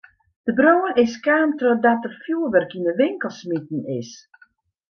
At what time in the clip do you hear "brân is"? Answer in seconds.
0.57-1.15